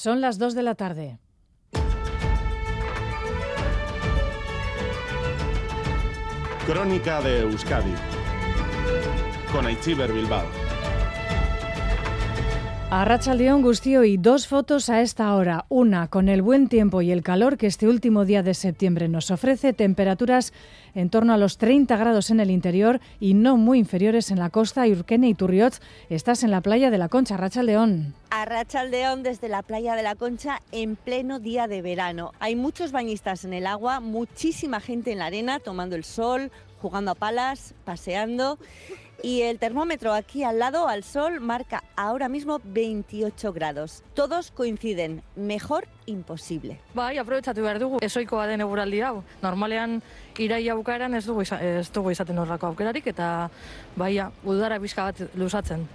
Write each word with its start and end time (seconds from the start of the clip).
Son 0.00 0.20
las 0.20 0.38
2 0.38 0.54
de 0.54 0.62
la 0.62 0.76
tarde. 0.76 1.18
Crónica 6.64 7.20
de 7.20 7.40
Euskadi 7.40 7.94
con 9.50 9.66
Aichiber 9.66 10.12
Bilbao. 10.12 10.57
A 12.90 13.04
Rachaldeón 13.04 13.60
Gustío 13.60 14.02
y 14.04 14.16
dos 14.16 14.46
fotos 14.46 14.88
a 14.88 15.02
esta 15.02 15.34
hora. 15.34 15.66
Una 15.68 16.08
con 16.08 16.30
el 16.30 16.40
buen 16.40 16.68
tiempo 16.68 17.02
y 17.02 17.10
el 17.10 17.22
calor 17.22 17.58
que 17.58 17.66
este 17.66 17.86
último 17.86 18.24
día 18.24 18.42
de 18.42 18.54
septiembre 18.54 19.08
nos 19.08 19.30
ofrece, 19.30 19.74
temperaturas 19.74 20.54
en 20.94 21.10
torno 21.10 21.34
a 21.34 21.36
los 21.36 21.58
30 21.58 21.94
grados 21.98 22.30
en 22.30 22.40
el 22.40 22.50
interior 22.50 22.98
y 23.20 23.34
no 23.34 23.58
muy 23.58 23.78
inferiores 23.78 24.30
en 24.30 24.38
la 24.38 24.48
costa. 24.48 24.86
Urquene 24.86 25.28
y 25.28 25.34
Turriot, 25.34 25.82
estás 26.08 26.42
en 26.44 26.50
la 26.50 26.62
playa 26.62 26.90
de 26.90 26.96
la 26.96 27.10
Concha, 27.10 27.36
Rachaldeón. 27.36 28.14
A 28.30 28.46
Rachaldeón 28.46 29.22
desde 29.22 29.50
la 29.50 29.60
playa 29.60 29.94
de 29.94 30.02
la 30.02 30.14
Concha 30.14 30.62
en 30.72 30.96
pleno 30.96 31.40
día 31.40 31.68
de 31.68 31.82
verano. 31.82 32.32
Hay 32.40 32.56
muchos 32.56 32.90
bañistas 32.90 33.44
en 33.44 33.52
el 33.52 33.66
agua, 33.66 34.00
muchísima 34.00 34.80
gente 34.80 35.12
en 35.12 35.18
la 35.18 35.26
arena 35.26 35.60
tomando 35.60 35.94
el 35.94 36.04
sol, 36.04 36.50
jugando 36.80 37.10
a 37.10 37.14
palas, 37.14 37.74
paseando. 37.84 38.58
Y 39.22 39.42
el 39.42 39.58
termómetro 39.58 40.14
aquí 40.14 40.44
al 40.44 40.60
lado, 40.60 40.86
al 40.86 41.02
sol, 41.02 41.40
marca 41.40 41.82
ahora 41.96 42.28
mismo 42.28 42.60
28 42.62 43.52
grados. 43.52 44.04
Todos 44.14 44.52
coinciden, 44.52 45.22
mejor 45.34 45.88
imposible. 46.06 46.78
Bai, 46.94 47.18
aprobetsatu 47.18 47.62
behar 47.62 47.80
dugu, 47.82 47.98
esoikoa 48.00 48.46
den 48.46 48.62
eguraldi 48.62 49.02
hau. 49.02 49.24
Normalean 49.42 50.00
iraia 50.38 50.78
bukaeran 50.78 51.18
ez 51.18 51.24
dugu, 51.26 51.42
iza, 51.42 51.58
ez 51.58 51.90
dugu 51.92 52.14
izaten 52.14 52.38
horrako 52.38 52.70
aukerarik 52.70 53.10
eta 53.10 53.50
baia, 53.96 54.30
udara 54.44 54.78
bizka 54.78 55.10
bat 55.10 55.34
luzatzen. 55.34 55.88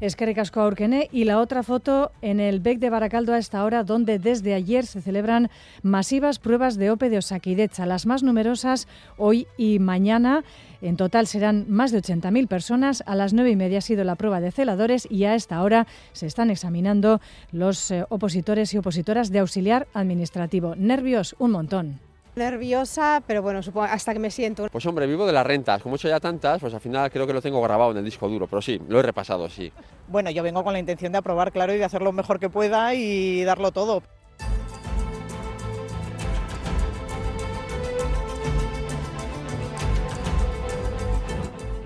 Eskerrik 0.00 0.38
asko 0.38 0.60
Aurquene. 0.60 1.08
Y 1.12 1.24
la 1.24 1.40
otra 1.40 1.62
foto 1.62 2.12
en 2.22 2.40
el 2.40 2.60
BEC 2.60 2.78
de 2.78 2.90
Baracaldo 2.90 3.32
a 3.32 3.38
esta 3.38 3.64
hora, 3.64 3.82
donde 3.82 4.18
desde 4.18 4.54
ayer 4.54 4.86
se 4.86 5.02
celebran 5.02 5.50
masivas 5.82 6.38
pruebas 6.38 6.76
de 6.76 6.90
OPE 6.90 7.10
de 7.10 7.18
Osakidecha, 7.18 7.86
las 7.86 8.06
más 8.06 8.22
numerosas 8.22 8.86
hoy 9.16 9.46
y 9.56 9.78
mañana. 9.78 10.44
En 10.80 10.96
total 10.96 11.26
serán 11.26 11.66
más 11.68 11.90
de 11.90 12.00
80.000 12.00 12.46
personas. 12.46 13.02
A 13.06 13.16
las 13.16 13.32
nueve 13.32 13.50
y 13.50 13.56
media 13.56 13.78
ha 13.78 13.82
sido 13.82 14.04
la 14.04 14.14
prueba 14.14 14.40
de 14.40 14.52
celadores 14.52 15.08
y 15.10 15.24
a 15.24 15.34
esta 15.34 15.62
hora 15.62 15.86
se 16.12 16.26
están 16.26 16.50
examinando 16.50 17.20
los 17.50 17.90
eh, 17.90 18.04
opositores 18.08 18.72
y 18.74 18.78
opositoras 18.78 19.30
de 19.30 19.40
auxiliar 19.40 19.88
administrativo. 19.94 20.76
Nervios, 20.76 21.34
un 21.38 21.50
montón. 21.50 22.07
Nerviosa, 22.38 23.22
pero 23.26 23.42
bueno, 23.42 23.62
supongo 23.62 23.86
hasta 23.86 24.12
que 24.12 24.18
me 24.18 24.30
siento. 24.30 24.68
Pues 24.70 24.86
hombre, 24.86 25.06
vivo 25.06 25.26
de 25.26 25.32
las 25.32 25.46
rentas. 25.46 25.82
Como 25.82 25.94
he 25.94 25.96
hecho 25.96 26.08
ya 26.08 26.20
tantas, 26.20 26.60
pues 26.60 26.72
al 26.72 26.80
final 26.80 27.10
creo 27.10 27.26
que 27.26 27.32
lo 27.32 27.42
tengo 27.42 27.60
grabado 27.60 27.90
en 27.90 27.98
el 27.98 28.04
disco 28.04 28.28
duro. 28.28 28.46
Pero 28.46 28.62
sí, 28.62 28.80
lo 28.88 29.00
he 29.00 29.02
repasado, 29.02 29.48
sí. 29.50 29.72
Bueno, 30.06 30.30
yo 30.30 30.42
vengo 30.42 30.64
con 30.64 30.72
la 30.72 30.78
intención 30.78 31.12
de 31.12 31.18
aprobar, 31.18 31.52
claro, 31.52 31.74
y 31.74 31.78
de 31.78 31.84
hacer 31.84 32.00
lo 32.00 32.12
mejor 32.12 32.40
que 32.40 32.48
pueda 32.48 32.94
y 32.94 33.44
darlo 33.44 33.72
todo. 33.72 34.02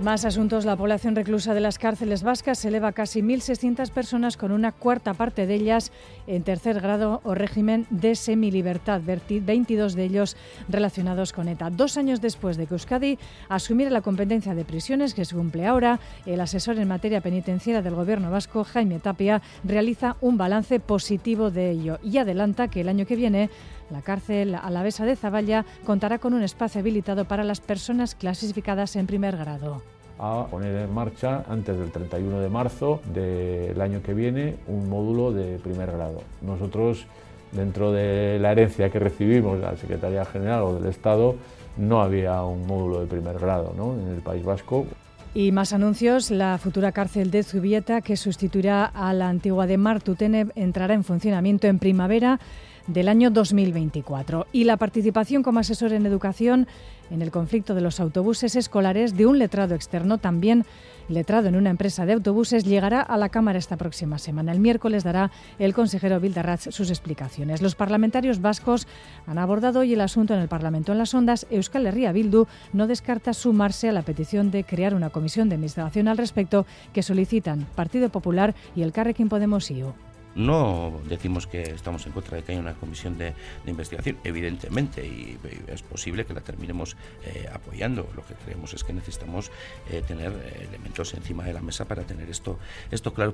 Más 0.02 0.24
asuntos. 0.24 0.64
La 0.64 0.74
población 0.74 1.14
reclusa 1.14 1.54
de 1.54 1.60
las 1.60 1.78
cárceles 1.78 2.24
vascas 2.24 2.58
se 2.58 2.68
eleva 2.68 2.88
a 2.88 2.92
casi 2.92 3.22
1.600 3.22 3.88
personas, 3.90 4.36
con 4.36 4.50
una 4.50 4.72
cuarta 4.72 5.14
parte 5.14 5.46
de 5.46 5.54
ellas 5.54 5.92
en 6.26 6.42
tercer 6.42 6.80
grado 6.80 7.20
o 7.22 7.36
régimen 7.36 7.86
de 7.90 8.16
semilibertad, 8.16 9.00
22 9.00 9.94
de 9.94 10.02
ellos 10.02 10.36
relacionados 10.68 11.32
con 11.32 11.46
ETA. 11.46 11.70
Dos 11.70 11.96
años 11.98 12.20
después 12.20 12.56
de 12.56 12.66
que 12.66 12.74
Euskadi 12.74 13.16
asumiera 13.48 13.92
la 13.92 14.00
competencia 14.00 14.56
de 14.56 14.64
prisiones 14.64 15.14
que 15.14 15.24
se 15.24 15.36
cumple 15.36 15.66
ahora, 15.66 16.00
el 16.26 16.40
asesor 16.40 16.80
en 16.80 16.88
materia 16.88 17.20
penitenciaria 17.20 17.80
del 17.80 17.94
Gobierno 17.94 18.32
vasco, 18.32 18.64
Jaime 18.64 18.98
Tapia, 18.98 19.40
realiza 19.62 20.16
un 20.20 20.36
balance 20.36 20.80
positivo 20.80 21.52
de 21.52 21.70
ello 21.70 22.00
y 22.02 22.18
adelanta 22.18 22.66
que 22.66 22.80
el 22.80 22.88
año 22.88 23.06
que 23.06 23.14
viene 23.14 23.50
la 23.92 24.02
cárcel 24.02 24.56
alavesa 24.56 25.04
de 25.04 25.16
Zavalla 25.16 25.64
contará 25.84 26.18
con 26.18 26.34
un 26.34 26.42
espacio 26.42 26.80
habilitado 26.80 27.26
para 27.26 27.44
las 27.44 27.60
personas 27.60 28.14
clasificadas 28.16 28.96
en 28.96 29.06
primer 29.06 29.36
grado 29.36 29.82
a 30.22 30.46
poner 30.46 30.76
en 30.76 30.94
marcha 30.94 31.42
antes 31.48 31.76
del 31.76 31.90
31 31.90 32.38
de 32.38 32.48
marzo 32.48 33.00
del 33.12 33.80
año 33.80 34.02
que 34.02 34.14
viene 34.14 34.54
un 34.68 34.88
módulo 34.88 35.32
de 35.32 35.58
primer 35.58 35.90
grado. 35.90 36.22
Nosotros, 36.42 37.06
dentro 37.50 37.90
de 37.90 38.38
la 38.38 38.52
herencia 38.52 38.88
que 38.88 39.00
recibimos 39.00 39.58
de 39.58 39.66
la 39.66 39.76
Secretaría 39.76 40.24
General 40.24 40.62
o 40.62 40.74
del 40.74 40.88
Estado, 40.88 41.34
no 41.76 42.02
había 42.02 42.40
un 42.44 42.68
módulo 42.68 43.00
de 43.00 43.06
primer 43.06 43.36
grado 43.40 43.74
en 43.76 44.14
el 44.14 44.20
País 44.20 44.44
Vasco. 44.44 44.86
Y 45.34 45.50
más 45.50 45.72
anuncios, 45.72 46.30
la 46.30 46.56
futura 46.58 46.92
cárcel 46.92 47.32
de 47.32 47.42
Zubieta, 47.42 48.00
que 48.00 48.16
sustituirá 48.16 48.84
a 48.84 49.12
la 49.14 49.28
antigua 49.28 49.66
de 49.66 49.76
Martutene, 49.76 50.46
entrará 50.54 50.94
en 50.94 51.02
funcionamiento 51.02 51.66
en 51.66 51.80
primavera 51.80 52.38
del 52.86 53.08
año 53.08 53.30
2024. 53.30 54.46
Y 54.52 54.64
la 54.64 54.76
participación 54.76 55.42
como 55.42 55.60
asesor 55.60 55.92
en 55.92 56.06
educación 56.06 56.66
en 57.10 57.22
el 57.22 57.30
conflicto 57.30 57.74
de 57.74 57.82
los 57.82 58.00
autobuses 58.00 58.56
escolares 58.56 59.16
de 59.16 59.26
un 59.26 59.38
letrado 59.38 59.74
externo, 59.74 60.18
también 60.18 60.64
letrado 61.08 61.48
en 61.48 61.56
una 61.56 61.70
empresa 61.70 62.06
de 62.06 62.14
autobuses, 62.14 62.64
llegará 62.64 63.02
a 63.02 63.16
la 63.16 63.28
Cámara 63.28 63.58
esta 63.58 63.76
próxima 63.76 64.18
semana. 64.18 64.52
El 64.52 64.60
miércoles 64.60 65.04
dará 65.04 65.30
el 65.58 65.74
consejero 65.74 66.20
Bildarratz 66.20 66.68
sus 66.70 66.88
explicaciones. 66.90 67.60
Los 67.60 67.74
parlamentarios 67.74 68.40
vascos 68.40 68.86
han 69.26 69.38
abordado 69.38 69.80
hoy 69.80 69.92
el 69.92 70.00
asunto 70.00 70.32
en 70.32 70.40
el 70.40 70.48
Parlamento 70.48 70.92
en 70.92 70.98
las 70.98 71.12
Ondas. 71.12 71.46
Euskal 71.50 71.86
Herria 71.86 72.12
Bildu 72.12 72.46
no 72.72 72.86
descarta 72.86 73.34
sumarse 73.34 73.88
a 73.88 73.92
la 73.92 74.02
petición 74.02 74.50
de 74.50 74.64
crear 74.64 74.94
una 74.94 75.10
comisión 75.10 75.48
de 75.48 75.56
investigación 75.56 76.08
al 76.08 76.18
respecto 76.18 76.66
que 76.92 77.02
solicitan 77.02 77.66
Partido 77.74 78.08
Popular 78.08 78.54
y 78.74 78.82
el 78.82 78.92
Carrequín 78.92 79.28
Podemos 79.28 79.70
IU. 79.70 79.92
No 80.34 81.00
decimos 81.08 81.46
que 81.46 81.62
estamos 81.62 82.06
en 82.06 82.12
contra 82.12 82.36
de 82.36 82.42
que 82.42 82.52
haya 82.52 82.60
una 82.60 82.74
comisión 82.74 83.18
de, 83.18 83.34
investigación, 83.66 84.18
evidentemente, 84.24 85.06
y, 85.06 85.38
y, 85.42 85.70
es 85.70 85.82
posible 85.82 86.24
que 86.24 86.34
la 86.34 86.40
terminemos 86.40 86.96
eh, 87.24 87.48
apoyando. 87.52 88.08
Lo 88.14 88.24
que 88.26 88.34
creemos 88.34 88.72
es 88.74 88.84
que 88.84 88.92
necesitamos 88.92 89.50
eh, 89.90 90.02
tener 90.06 90.32
eh, 90.32 90.66
elementos 90.68 91.14
encima 91.14 91.44
de 91.44 91.52
la 91.52 91.60
mesa 91.60 91.84
para 91.84 92.02
tener 92.04 92.30
esto, 92.30 92.58
esto 92.90 93.12
claro. 93.12 93.32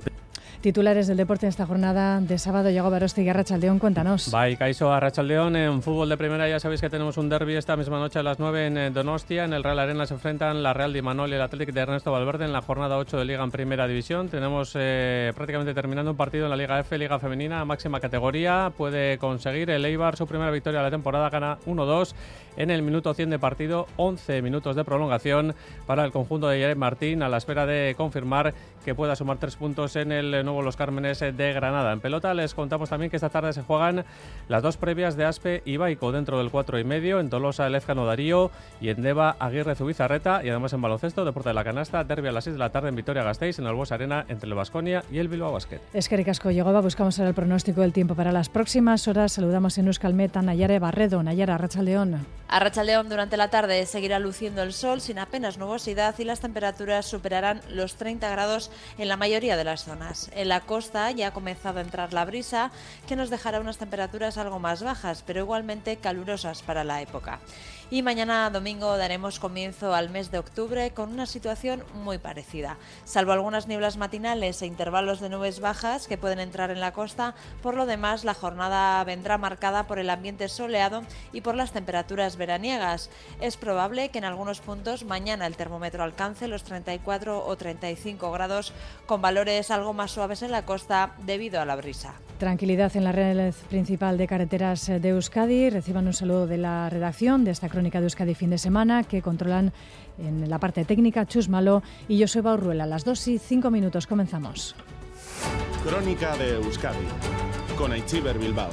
Titulares 0.61 1.07
del 1.07 1.17
deporte 1.17 1.45
en 1.45 1.49
esta 1.49 1.65
jornada 1.65 2.19
de 2.19 2.37
sábado. 2.37 2.69
Llegó 2.69 2.89
Baroste 2.89 3.23
y 3.23 3.29
Arrachaldeón, 3.29 3.79
cuéntanos. 3.79 4.31
Bye, 4.31 4.57
Caiso 4.57 4.91
Arrachaldeón. 4.91 5.55
En 5.55 5.81
fútbol 5.81 6.09
de 6.09 6.17
primera 6.17 6.49
ya 6.49 6.59
sabéis 6.59 6.81
que 6.81 6.89
tenemos 6.89 7.17
un 7.17 7.29
derby 7.29 7.55
esta 7.55 7.77
misma 7.77 7.97
noche 7.99 8.19
a 8.19 8.23
las 8.23 8.39
9 8.39 8.67
en 8.67 8.93
Donostia. 8.93 9.45
En 9.45 9.53
el 9.53 9.63
Real 9.63 9.79
Arena 9.79 10.05
se 10.05 10.15
enfrentan 10.15 10.61
la 10.61 10.73
Real 10.73 10.91
de 10.91 11.01
Manol 11.01 11.29
y 11.29 11.33
el 11.35 11.41
Athletic 11.41 11.73
de 11.73 11.81
Ernesto 11.81 12.11
Valverde 12.11 12.45
en 12.45 12.53
la 12.53 12.61
jornada 12.61 12.97
8 12.97 13.17
de 13.17 13.25
Liga 13.25 13.43
en 13.43 13.51
Primera 13.51 13.87
División. 13.87 14.27
Tenemos 14.29 14.73
prácticamente 14.73 15.73
terminando 15.73 16.11
un 16.11 16.17
partido 16.17 16.45
en 16.45 16.49
la 16.49 16.57
Liga 16.57 16.79
F, 16.79 16.97
Liga 16.97 17.19
Femenina, 17.19 17.63
máxima 17.63 17.99
categoría. 17.99 18.71
Puede 18.75 19.17
conseguir 19.17 19.69
el 19.69 19.85
Eibar 19.85 20.17
su 20.17 20.27
primera 20.27 20.51
victoria 20.51 20.79
de 20.79 20.85
la 20.85 20.91
temporada, 20.91 21.29
gana 21.29 21.57
1-2 21.65 22.13
en 22.57 22.71
el 22.71 22.81
minuto 22.81 23.13
100 23.13 23.29
de 23.29 23.39
partido, 23.39 23.87
11 23.95 24.41
minutos 24.41 24.75
de 24.75 24.83
prolongación 24.83 25.55
para 25.85 26.03
el 26.03 26.11
conjunto 26.11 26.49
de 26.49 26.59
Jared 26.59 26.75
Martín 26.75 27.23
a 27.23 27.29
la 27.29 27.37
espera 27.37 27.65
de 27.65 27.95
confirmar 27.95 28.53
que 28.83 28.95
pueda 28.95 29.15
sumar 29.15 29.37
tres 29.37 29.55
puntos 29.55 29.95
en 29.95 30.11
el 30.11 30.38
nuevo 30.43 30.61
Los 30.61 30.75
Cármenes 30.75 31.19
de 31.19 31.53
Granada. 31.53 31.93
En 31.93 31.99
pelota 31.99 32.33
les 32.33 32.53
contamos 32.53 32.89
también 32.89 33.09
que 33.09 33.17
esta 33.17 33.29
tarde 33.29 33.53
se 33.53 33.61
juegan 33.61 34.05
las 34.47 34.61
dos 34.63 34.77
previas 34.77 35.15
de 35.15 35.25
Aspe 35.25 35.61
y 35.65 35.77
Baico 35.77 36.11
dentro 36.11 36.37
del 36.37 36.51
4 36.51 36.79
y 36.79 36.83
medio, 36.83 37.19
en 37.19 37.29
Tolosa 37.29 37.67
el 37.67 37.75
Efcano 37.75 38.05
Darío 38.05 38.51
y 38.81 38.89
en 38.89 39.01
Deva 39.01 39.35
Aguirre 39.39 39.75
Zubizarreta 39.75 40.41
y 40.43 40.49
además 40.49 40.73
en 40.73 40.81
baloncesto, 40.81 41.25
deporte 41.25 41.49
de 41.49 41.55
la 41.55 41.63
canasta, 41.63 42.03
derby 42.03 42.27
a 42.27 42.31
las 42.31 42.43
6 42.45 42.55
de 42.55 42.59
la 42.59 42.71
tarde 42.71 42.89
en 42.89 42.95
Vitoria 42.95 43.23
Gasteiz 43.23 43.59
en 43.59 43.67
el 43.67 43.73
Bues 43.73 43.91
Arena 43.91 44.25
entre 44.27 44.47
el 44.47 44.55
Vasconia 44.55 45.03
y 45.11 45.19
el 45.19 45.27
Bilbao 45.27 45.51
Basket. 45.51 45.79
Es 45.93 46.09
que 46.09 46.17
Ricasco 46.17 46.51
llegó, 46.51 46.69
buscamos 46.81 47.19
ahora 47.19 47.29
el 47.29 47.35
pronóstico 47.35 47.81
del 47.81 47.93
tiempo 47.93 48.15
para 48.15 48.31
las 48.31 48.49
próximas 48.49 49.07
horas. 49.07 49.33
Saludamos 49.33 49.77
en 49.77 49.87
Euskalmet 49.87 50.35
a 50.37 50.41
Nayare 50.41 50.79
Barredo. 50.79 51.21
Nayara, 51.23 51.55
Arrachaldeón. 51.55 52.25
Arrachaldeón 52.47 53.09
durante 53.09 53.37
la 53.37 53.49
tarde 53.49 53.85
seguirá 53.85 54.17
luciendo 54.17 54.63
el 54.63 54.73
sol 54.73 55.01
sin 55.01 55.19
apenas 55.19 55.59
nubosidad 55.59 56.17
y 56.17 56.23
las 56.23 56.39
temperaturas 56.39 57.05
superarán 57.05 57.61
los 57.69 57.95
30 57.95 58.27
grados 58.29 58.71
en 58.97 59.07
la 59.07 59.17
mayoría 59.17 59.55
de 59.55 59.63
las 59.63 59.83
zonas. 59.83 60.28
En 60.33 60.49
la 60.49 60.61
costa 60.61 61.11
ya 61.11 61.27
ha 61.27 61.33
comenzado 61.33 61.79
a 61.79 61.81
entrar 61.81 62.13
la 62.13 62.25
brisa 62.25 62.71
que 63.07 63.15
nos 63.15 63.29
dejará 63.29 63.59
unas 63.59 63.77
temperaturas 63.77 64.37
algo 64.37 64.59
más 64.59 64.83
bajas, 64.83 65.23
pero 65.25 65.41
igualmente 65.41 65.97
calurosas 65.97 66.61
para 66.61 66.83
la 66.83 67.01
época. 67.01 67.39
Y 67.91 68.03
mañana 68.03 68.51
domingo 68.51 68.97
daremos 68.97 69.39
comienzo 69.39 69.95
al 69.95 70.11
mes 70.11 70.29
de 70.29 70.37
octubre 70.37 70.91
con 70.91 71.11
una 71.11 71.25
situación 71.25 71.83
muy 71.95 72.19
parecida. 72.19 72.77
Salvo 73.03 73.31
algunas 73.31 73.67
nieblas 73.67 73.97
matinales 73.97 74.61
e 74.61 74.67
intervalos 74.67 75.19
de 75.19 75.29
nubes 75.29 75.59
bajas 75.59 76.07
que 76.07 76.17
pueden 76.17 76.39
entrar 76.39 76.69
en 76.69 76.81
la 76.81 76.93
costa, 76.93 77.33
por 77.63 77.73
lo 77.73 77.87
demás 77.87 78.25
la 78.25 78.35
jornada 78.35 79.03
vendrá 79.05 79.39
marcada 79.39 79.87
por 79.87 79.97
el 79.97 80.11
ambiente 80.11 80.49
soleado 80.49 81.01
y 81.33 81.41
por 81.41 81.55
las 81.55 81.71
temperaturas 81.71 82.35
veraniegas. 82.35 83.09
Es 83.41 83.57
probable 83.57 84.09
que 84.09 84.19
en 84.19 84.25
algunos 84.25 84.59
puntos 84.59 85.03
mañana 85.03 85.47
el 85.47 85.57
termómetro 85.57 86.03
alcance 86.03 86.47
los 86.47 86.63
34 86.65 87.43
o 87.43 87.57
35 87.57 88.31
grados 88.31 88.71
con 89.07 89.23
valores 89.23 89.71
algo 89.71 89.93
más 89.93 90.11
suaves 90.11 90.43
en 90.43 90.51
la 90.51 90.63
costa 90.63 91.15
debido 91.25 91.59
a 91.59 91.65
la 91.65 91.75
brisa. 91.75 92.13
Tranquilidad 92.39 92.95
en 92.95 93.03
la 93.03 93.11
red 93.11 93.53
principal 93.67 94.17
de 94.17 94.25
carreteras 94.25 94.87
de 94.87 95.09
Euskadi. 95.09 95.69
Reciban 95.69 96.07
un 96.07 96.13
saludo 96.13 96.47
de 96.47 96.57
la 96.57 96.89
redacción 96.89 97.43
de 97.43 97.51
esta 97.51 97.67
crónica 97.67 97.99
de 97.99 98.05
Euskadi 98.05 98.33
fin 98.33 98.49
de 98.49 98.57
semana 98.57 99.03
que 99.03 99.21
controlan 99.21 99.73
en 100.17 100.49
la 100.49 100.57
parte 100.57 100.85
técnica 100.85 101.25
Chus 101.25 101.49
Malo 101.49 101.83
y 102.07 102.21
Joseba 102.21 102.53
Urruela. 102.53 102.85
A 102.85 102.87
las 102.87 103.03
2 103.03 103.27
y 103.27 103.39
5 103.39 103.69
minutos 103.69 104.07
comenzamos. 104.07 104.73
Crónica 105.83 106.37
de 106.37 106.55
Euskadi 106.55 107.05
con 107.77 107.91
Aichiber 107.91 108.39
Bilbao. 108.39 108.69